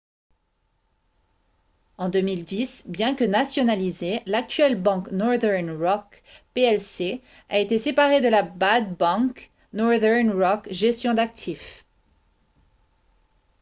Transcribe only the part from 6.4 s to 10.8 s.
plc a été séparée de la «bad bank,» northern rock